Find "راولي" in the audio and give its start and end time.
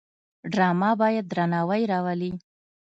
1.91-2.31